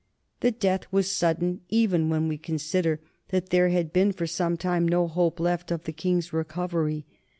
The 0.39 0.49
death 0.49 0.87
was 0.89 1.11
sudden, 1.11 1.61
even 1.69 2.09
when 2.09 2.27
we 2.27 2.39
consider 2.39 3.01
that 3.27 3.49
there 3.49 3.69
had 3.69 3.93
been 3.93 4.11
for 4.13 4.25
some 4.25 4.57
time 4.57 4.87
no 4.87 5.07
hope 5.07 5.39
left 5.39 5.69
of 5.69 5.83
the 5.83 5.93
King's 5.93 6.33
recovery. 6.33 7.05